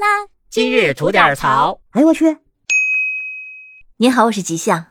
[0.00, 0.06] 啦！
[0.48, 1.78] 今日吐点槽。
[1.90, 2.38] 哎呦我去！
[3.98, 4.86] 您好，我是吉祥。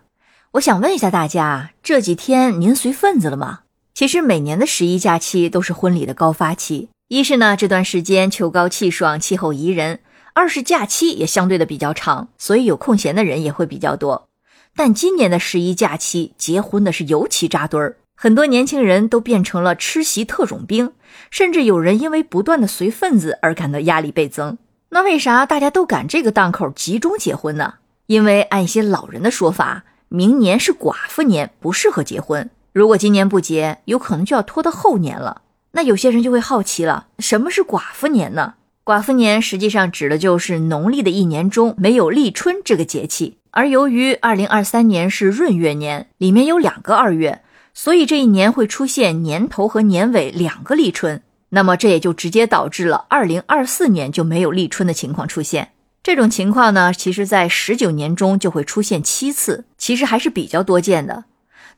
[0.52, 3.62] 我想问一下大家，这几天您随份子了吗？
[3.96, 9.98] 其实每年的十一假期都是婚礼的高发期，一是呢这段时间秋高气爽，气候宜人；
[10.34, 14.30] 二是假期也相对的比较长，所以有空闲的人也会比较多。
[14.76, 20.94] 但今年的十一假期，结婚的是尤其扎堆儿，很多年轻人都变成了吃席特种兵，
[21.32, 24.60] 甚至有人因为不断的随份子而感到压力倍增。
[24.92, 27.76] 那为啥大家都赶这个档口集中结婚呢？
[28.08, 32.50] 因为按一些老人的说法，明年是寡妇年，不适合结婚。
[32.74, 35.44] 如果今年不结，有可能就要拖到后年了。
[35.74, 38.56] 那有些人就会好奇了，什么是寡妇年呢？
[38.84, 43.38] 寡妇年实际上指的就是农历的一年中没有立春这个节气。
[43.52, 47.44] 而由于二零二三年是闰月年，里面有两个二月，
[47.76, 51.22] 所以这一年会出现年头和年尾两个立春。
[51.50, 55.74] 那么这也就直接导致了二零二四年就没有立春的情况出现。
[56.02, 61.26] 这种情况呢，其实在十九年中就会出现七次，其实还是比较多见的。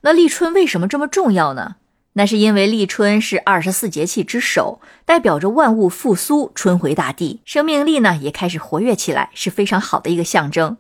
[0.02, 1.76] 那立春为什么这么重要呢？
[2.14, 10.78] 那是因为立春是二十四节气之首，代表着万物复苏，春回大地，生命力呢也开始活跃起来，是非常好的一个象征。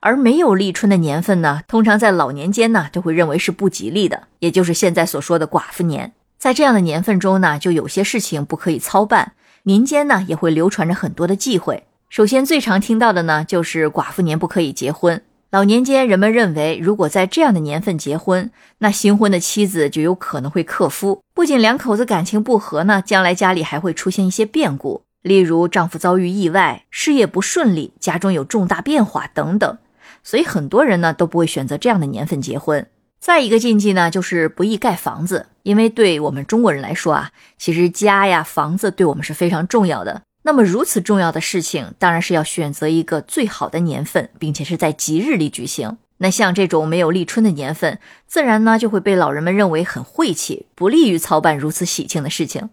[0.00, 6.12] 而没有立春的年份呢，通常在老年间呢，都会认为是不吉利的，也就是现在所说的寡妇年。
[6.44, 11.84] 在这样的年份中呢，就有些事情不可以操办，民间呢也会流传着很多的忌讳。
[12.10, 15.22] 首先最常听到的呢，就是寡妇年不可以结婚。
[15.50, 29.78] 老年间人们认为，如果在这样的年份结婚，那新婚的妻子就有可能会克夫，不仅两口子感情不和呢，将来家里还会出现一些变故，例如丈夫遭遇意外、事业不顺利、家中有重大变化等等。
[30.22, 32.86] 所以很多人呢都不会选择这样的年份结婚。
[33.24, 40.20] 再一个禁忌呢，就是不宜盖房子，因为对我们中国人来说啊，其实家呀、房子对我们是非常重要的。
[40.42, 45.96] 那么如此重要的事情，当然是要选择一个最好的年份，并且是在吉日里举行。
[46.18, 52.68] 那像这种没有立春的年份，自然呢就会被老人们认为很晦气，不利于操办如此喜庆的事情。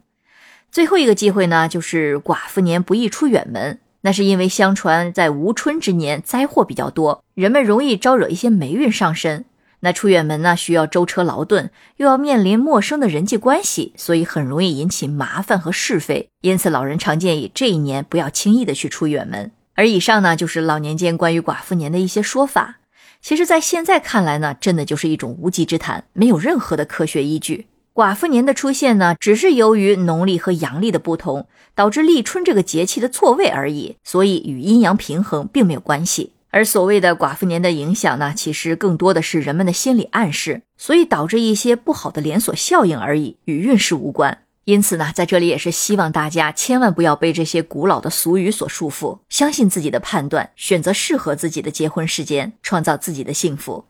[0.69, 3.79] 最后一个忌讳呢，就是寡妇年不宜出远门。
[4.01, 9.45] 那是因为相传在无春之年灾祸比较多，人们容易招惹一些霉运上身。
[9.81, 16.29] 那出远门呢，需要舟车劳顿，又要面临陌生的人际关系，所以很容易引起麻烦和是非。
[16.41, 19.51] 因此，老人常建议这一年不要轻易的去出远门。
[19.75, 22.77] 而以上呢，就是老年间关于寡妇年的一些说法。
[23.21, 27.67] 其实，在现在看来呢，真的就是一种无稽之谈，没有任何的科学依据。
[27.93, 36.31] 寡妇年的出现呢，只是由于农历和阳历的不同，导致立春这个节气的错位而已，所以与阴阳平衡并没有关系。
[36.51, 44.43] 而所谓的寡妇年的影响呢，其实更多的是人们的心理暗示，所以导致一些不好的连锁效应而已，与运势无关。
[44.65, 53.85] 因此呢，在这里也是希望大家千万不要被这些古老的俗语所束缚，相信自己的判断，选择适合自己的结婚时间，创造自己的幸福。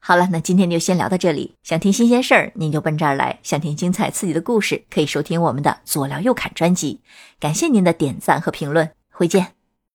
[0.00, 1.56] 好了，那今天就先聊到这里。
[1.62, 7.00] 想听新鲜事儿，您就奔这儿来；想听精彩刺激的故事，可以收听我们的左聊右侃专辑。
[7.40, 9.57] 感谢您的点赞和评论，回见。